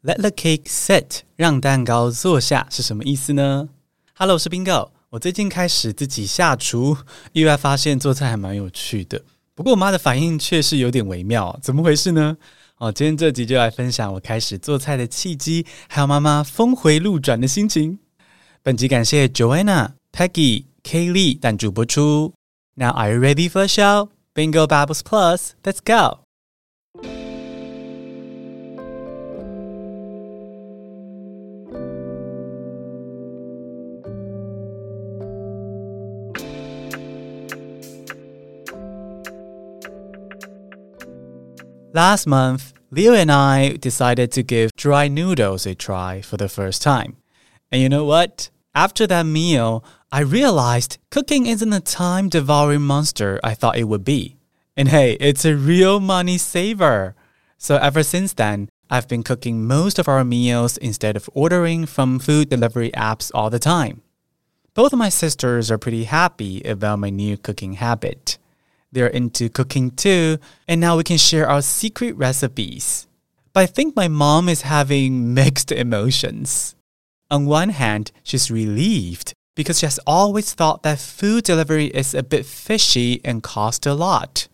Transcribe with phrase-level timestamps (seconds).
[0.00, 3.68] Let the cake set，让蛋糕坐下是什么意思呢
[4.14, 4.90] ？Hello，我是 Bingo。
[5.10, 6.96] 我最近开始自己下厨，
[7.32, 9.20] 意外发现做菜还蛮有趣的。
[9.56, 12.36] 不过我妈的反应却是有点微妙，怎么回事呢？
[12.76, 17.98] 哦，今天这集就来分享我开始做菜的契机，还有妈妈峰回路转的心情。
[18.62, 22.32] 本集感谢 Joanna、Peggy、Kaylee 赞助播出。
[22.76, 24.10] Now are you ready for a show?
[24.32, 26.27] Bingo Babbles Plus, let's go!
[41.94, 46.82] Last month, Leo and I decided to give dry noodles a try for the first
[46.82, 47.16] time.
[47.72, 48.50] And you know what?
[48.74, 54.04] After that meal, I realized cooking isn't the time devouring monster I thought it would
[54.04, 54.36] be.
[54.76, 57.14] And hey, it's a real money saver.
[57.56, 62.18] So ever since then, I've been cooking most of our meals instead of ordering from
[62.18, 64.02] food delivery apps all the time.
[64.74, 68.37] Both of my sisters are pretty happy about my new cooking habit.
[68.90, 73.06] They're into cooking too, and now we can share our secret recipes.
[73.52, 76.74] But I think my mom is having mixed emotions.
[77.30, 82.22] On one hand, she's relieved because she has always thought that food delivery is a
[82.22, 84.48] bit fishy and costs a lot.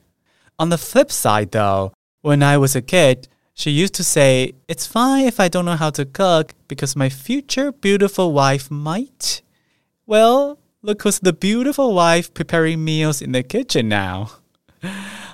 [0.59, 4.87] On the flip side, though, when I was a kid, she used to say, It's
[4.87, 9.43] fine if I don't know how to cook because my future beautiful wife might.
[10.07, 14.28] Well, Look who's the beautiful wife preparing meals in the kitchen now.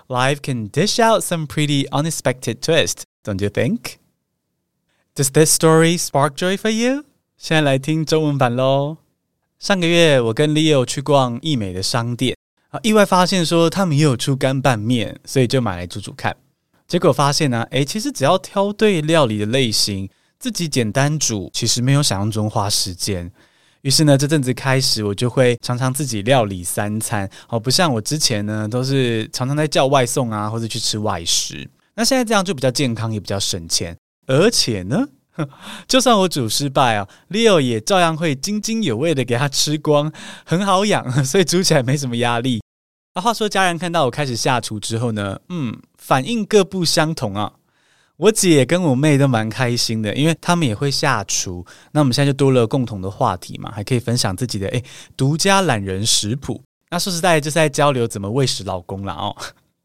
[0.08, 4.00] Life can dish out some pretty unexpected twists, don't you think?
[5.16, 7.06] Does this story spark joy for you?
[7.38, 8.98] 现在来听中文版喽。
[9.60, 12.36] 上个月我跟 Leo 去逛义美的商店
[12.70, 16.36] 啊，意外发现说他们也有出干拌面，所以就买来煮煮看。
[16.88, 23.32] 结果发现呢、啊，诶，其实只要挑对料理的类型，自己简单煮，其实没有想象中花时间。
[23.83, 31.69] 于是呢，这阵子开始，我就会常常自己料理三餐，哦，不像我之前呢，都是常常在叫外送啊，或者去吃外食。
[31.95, 33.97] 那现在这样就比较健康，也比较省钱，
[34.27, 35.07] 而且呢，
[35.89, 40.13] 就算我煮失败啊，Leo 也照样会津津有味的给他吃光，
[40.45, 42.61] 很好养，所以煮起来没什么压力。
[43.15, 47.53] 啊，话说家人看到我开始下厨之后呢，嗯，反应各不相同啊。
[48.21, 51.65] 我姐跟我妹都蛮开心的，因为他们也会下厨。
[51.91, 54.85] 那我们现在就多了共同的话题嘛，还可以分享自己的诶
[55.17, 56.63] 独家懒人食谱。
[56.91, 59.35] 那说实在，就是在交流怎么喂食老公了哦。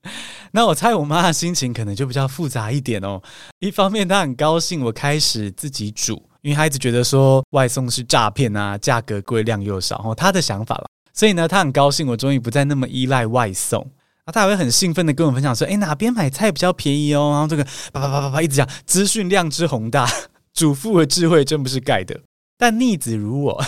[0.52, 3.22] 那我猜我妈的心情可能就比较复杂一点哦。
[3.60, 10.86] 一方面她很高兴我开始自己煮，因为她一直觉得说外送是诈骗啊，价格贵，量又少哦，她的想法了。
[11.14, 13.90] 所以呢，她很高兴我终于不再那么依赖外送。
[14.26, 20.08] 啊，他还会很兴奋的跟我分享说：“诶，哪边买菜比较便宜哦？”然后这个叭叭叭叭叭一直讲，资讯量之宏大，
[20.54, 22.20] 主妇的智慧真不是盖的。
[22.58, 23.64] 但逆子如我，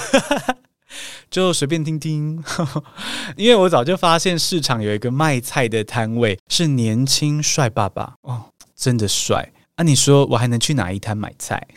[1.30, 2.84] 就随便听听呵呵。
[3.36, 8.46] 因为我早就发现市场有一个卖菜的摊位是年轻帅爸爸哦，
[8.76, 9.52] 真的帅。
[9.76, 11.68] 啊，你说我还能去哪一摊买菜？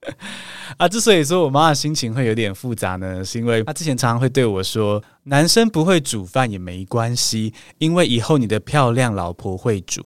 [0.78, 10.02] 啊，之所以说我妈的心情会有点复杂呢，是因为她之前常常会对我说：“男生不会煮饭也没关系，因为以后你的漂亮老婆会煮。”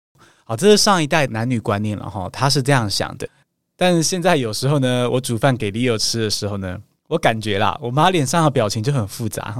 [0.44, 3.28] 好，这是上一代男女观念了哈，她是这样想的。
[3.76, 9.54] 但是现在有时候呢，我煮饭给 Leo 吃的时候呢，我感觉啦，我妈脸上的表情就很复杂。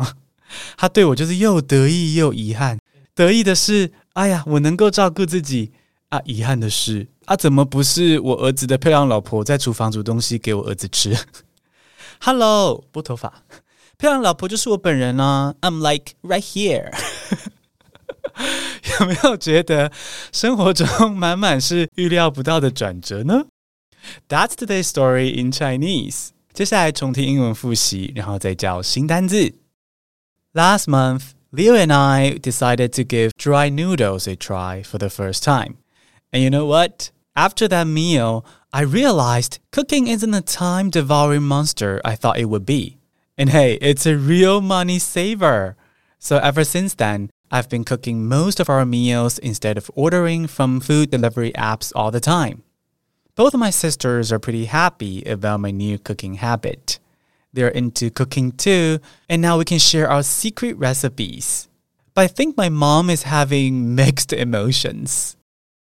[0.77, 2.79] 她对我就是又得意又遗憾。
[3.15, 5.73] 得意的是，哎呀，我能够照顾自己。
[6.09, 11.17] 啊，遗憾的是，啊，怎么不是我儿子的漂亮老婆在厨房煮东西给我儿子吃
[12.21, 13.43] ？Hello，拨头发，
[13.99, 16.93] 漂亮老婆就是我本人啊！I'm like right here。
[19.01, 19.91] 有没有觉得
[20.31, 23.47] 生活中满满是预料不到的转折呢
[24.29, 26.29] ？That's today's story in Chinese。
[26.53, 29.55] 接下来重听英文复习，然后再教新单字。
[30.55, 35.75] Last month, Leo and I decided to give dry noodles a try for the first time.
[36.33, 37.11] And you know what?
[37.35, 42.67] After that meal, I realized cooking isn't the time devouring monster I thought it would
[42.67, 42.99] be.
[43.39, 45.77] And hey, it's a real money saver.
[46.19, 50.81] So ever since then, I've been cooking most of our meals instead of ordering from
[50.81, 52.63] food delivery apps all the time.
[53.37, 56.99] Both of my sisters are pretty happy about my new cooking habit.
[57.53, 58.99] They're into cooking too,
[59.29, 61.69] and now we can share our secret recipes.
[62.15, 65.37] But I think my mom is having mixed emotions.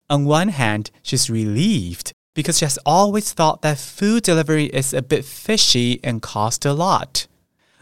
[0.09, 5.01] On one hand, she's relieved because she has always thought that food delivery is a
[5.01, 7.27] bit fishy and costs a lot.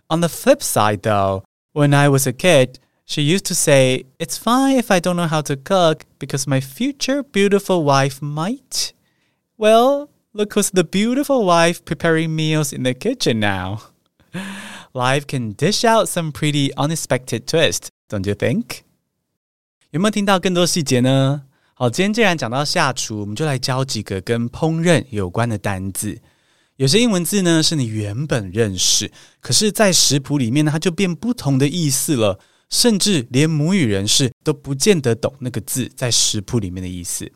[0.09, 1.44] On the flip side, though,
[1.74, 5.27] when I was a kid, she used to say, It's fine if I don't know
[5.27, 8.94] how to cook because my future beautiful wife might.
[9.57, 13.81] Well, Look who's the beautiful wife preparing meals in the kitchen now.
[14.94, 18.83] Life can dish out some pretty unexpected twist, don't you think?
[19.89, 21.41] 有没有听到更多细节呢？
[21.74, 26.20] 好，今天既然讲到下厨，我们就来教几个跟烹饪有关的单字。
[26.76, 29.10] 有些英文字呢是你原本认识，
[29.40, 32.38] 可是，在食谱里面呢，它就变不同的意思了，
[32.69, 37.30] 甚至连母语人士都不见得懂那个字在食谱里面的意思。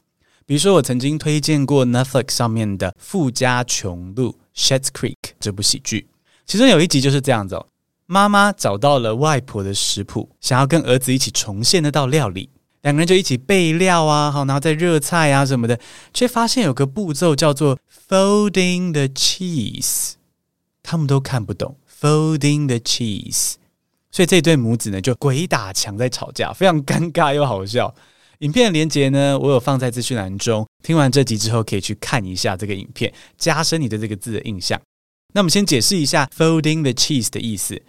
[0.44, 6.06] 比如说，我曾经推荐过 Netflix 上面的《富家穷路》（Shet Creek） 这部喜剧，
[6.44, 7.66] 其中有一集就是这样子哦。
[8.06, 12.48] 妈妈找到了外婆的食谱，想要跟儿子一起重现那道料理，
[12.86, 15.76] 两个人就一起备料啊，好，然后再热菜啊什么的，
[16.14, 17.76] 却发现有个步骤叫做
[18.08, 20.12] folding the cheese，
[20.84, 23.54] 他们都看不懂 folding the cheese，
[24.12, 27.92] 所以这对母子呢就鬼打墙在吵架，非常尴尬又好笑。
[28.38, 30.64] 影片的连接呢，我有放在资讯栏中。
[30.84, 34.80] 听完这集之后，可以去看一下这个影片，加深你对这个字的印象。
[35.32, 37.82] 那我们先解释一下 “folding the cheese” 的意思。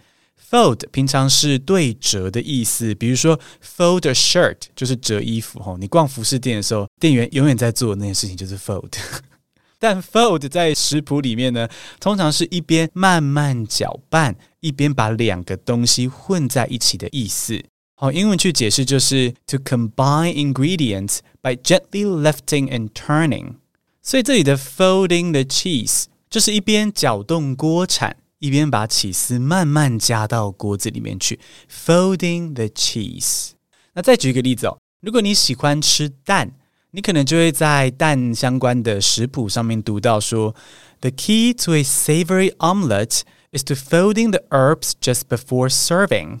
[0.50, 5.60] Fold 平常是对折的意思，比如说 fold a shirt 就是折衣服。
[5.60, 8.92] 吼，你逛服饰店的时候，店员永远在做的那件事情就是 fold。
[9.78, 11.68] 但 fold 在食谱里面呢，
[12.00, 17.62] 通常是一边慢慢搅拌，一边把两个东西混在一起的意思。
[17.94, 23.56] 好，英文去解释就是 to combine ingredients by gently lifting and turning。
[24.02, 31.38] 所以这里的 folding the cheese 就是一边搅动锅铲，一边把起司慢慢加到锅子里面去。
[31.70, 33.50] folding the cheese。
[33.94, 36.52] 那再举一个例子哦，如果你喜欢吃蛋，
[36.92, 40.54] 你可能就会在蛋相关的食谱上面读到说
[41.00, 46.38] ，the key to a savory omelette is to folding the herbs just before serving。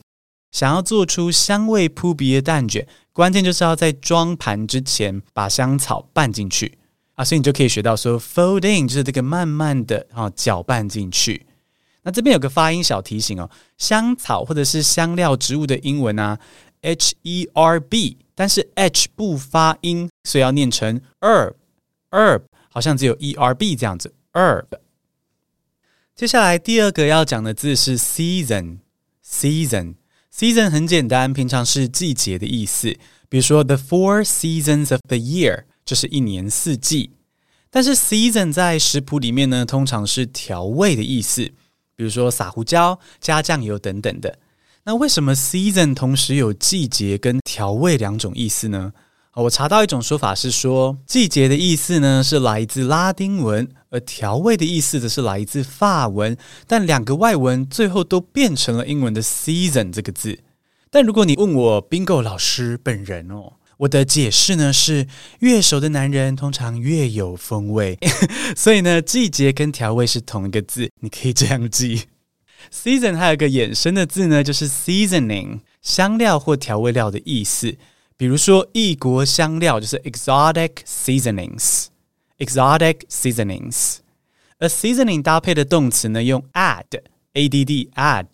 [0.50, 6.78] 想要做出香味扑鼻的蛋卷，关键就是要在装盘之前把香草拌进去
[7.14, 11.44] 啊，所以你就可以学到说 folding 就是这个慢慢的啊搅拌进去。
[12.02, 16.38] 那这边有个发音小提醒哦，香草或者是香料植物的英文啊
[16.82, 24.66] ，h e r b，但是 h 不发音，所以要念成 herb，herb 好像只有 e r b 这样子 herb。
[26.14, 29.94] 接下来第二个要讲的字是 season，season。
[30.30, 32.96] Season 很简单，平常是季节的意思。
[33.28, 37.10] 比如说，the four seasons of the year 就是一年四季。
[37.70, 41.50] 但是，season 在食谱里面呢，通常是调味的意思。
[41.98, 44.38] 比如说，撒胡椒、加酱油等等的。
[44.84, 48.92] 那为什么 season 同时有季节跟调味两种意思呢？
[49.34, 56.36] 我查到一种说法是说，季节的意思呢是来自拉丁文，而调味的意思则是来自法文。
[56.68, 60.38] 但两个外文最后都变成了英文的 season 这个字。
[60.90, 65.06] 但如果你问我 Bingo 老师本人哦，我的解释呢是，
[65.40, 67.98] 越熟的男人通常越有风味。
[68.56, 72.06] 所以呢，季节跟调味是同一个字，你可以这样记。
[72.72, 77.76] season 还有一个衍生的字呢，就是 seasoning，香料或调味料的意思。
[78.16, 83.98] 比如说，异国香料就是 exotic seasonings，exotic seasonings。
[84.58, 88.26] 而 seasoning 搭配的动词呢，用 add，add add。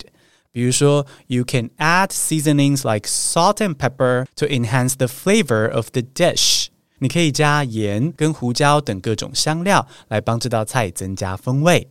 [0.54, 6.66] 比如说，you can add seasonings like salt and pepper to enhance the flavor of the dish。
[6.98, 11.88] 你可以加盐跟胡椒等各种香料来帮这道菜增加风味。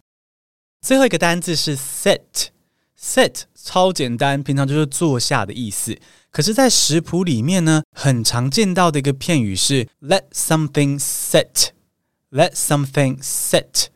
[0.82, 5.98] 最后一个单字是 sit，sit 超简单，平常就是坐下的意思。
[6.32, 13.88] 可是，在食谱里面呢，很常见到的一个片语是 “let something sit”。“let something sit”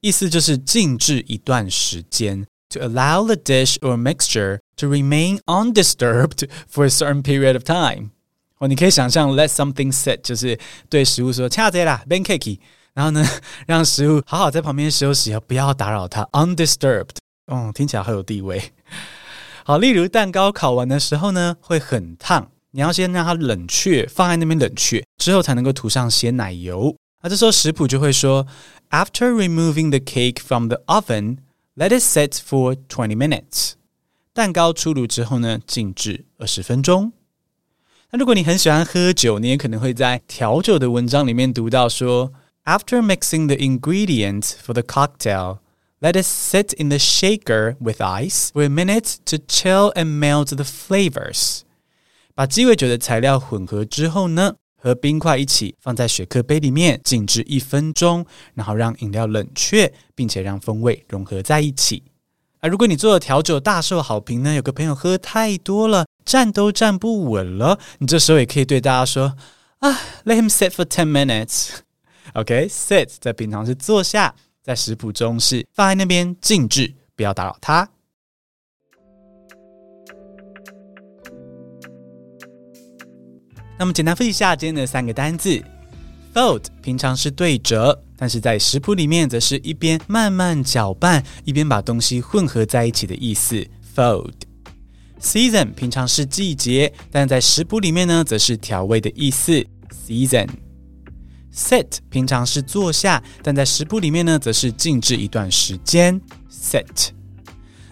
[0.00, 7.64] 意思就是静置一段时间 ，to allow the dish or mixture to remain undisturbed for a certain period of
[7.64, 8.10] time。
[8.58, 12.60] 哦，你可以想象 “let something sit” 就是对食物说“恰这啦 b a n c a k e
[12.94, 13.24] 然后呢，
[13.66, 17.16] 让食物好好在旁边休息，不要打扰它，undisturbed。
[17.46, 18.60] 哦，听起来很有地位。
[19.64, 26.96] 好，例如蛋糕烤完的时候呢，会很烫，你要先让它冷却，放在那边冷却之后，才能够涂上鲜奶油。
[27.22, 28.46] 那这时候食谱就会说，
[28.90, 31.38] After removing the cake from the oven,
[31.76, 33.72] let it sit for twenty minutes。
[34.32, 37.12] 蛋糕出炉之后呢，静置二十分钟。
[38.10, 42.32] 那如果你很喜欢喝酒，你也可能会在调酒的文章里面读到说，
[42.64, 48.68] After mixing the ingredients for the cocktail。Let it sit in the shaker with ice for a
[48.68, 51.62] minute to chill and melt the flavors。
[52.36, 62.03] 把鸡尾酒的材料混合之后呢， 和冰块一起放在雪克杯里面静置一分钟，然后让饮料冷却，并且让风味融合在一起。
[62.59, 69.37] 而如果你做的调酒大受好评呢，有个朋友喝太多了，站都站不稳了，你这时候也可以对大家说：
[69.79, 69.89] 啊
[70.25, 71.69] ，Let him sit for ten minutes。
[72.35, 77.87] OK，sit、在平常是坐下，在食谱中是放在那边静置，不要打扰它。
[83.77, 85.61] 那么简单复习一下今天的三个单字
[86.33, 93.65] ：fold 平常是对折，但是在食谱里面则是一边慢慢搅拌，一边把东西混合在一起的意思。
[93.95, 94.33] fold。
[95.19, 99.65] season 平常是季节，但在食谱里面呢，则是调味的意思。
[100.07, 100.47] season。
[101.53, 106.19] sit 平常是坐下，但在食谱里面呢，则是静置一段时间。
[106.51, 107.09] sit。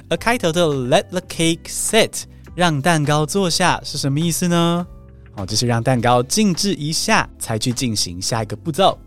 [0.09, 2.23] 而开头的 let the cake sit
[2.53, 4.85] 让蛋糕坐下是什么意思呢？
[5.35, 8.97] 哦，就是让蛋糕静置一下，才去进行下一个步骤。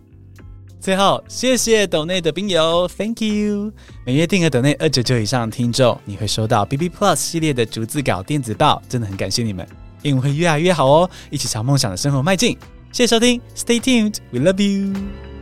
[0.81, 3.73] 最后，谢谢斗内的冰友，Thank you。
[4.05, 9.67] 每月定额斗内二九九以上的听众，你会收到 BB Plus 系列的逐字稿电子报，真的很感谢你们，
[10.03, 12.57] 英文会越来越好哦，一起朝梦想的生活迈进。
[12.93, 15.34] 谢谢收听，Stay tuned，We love you。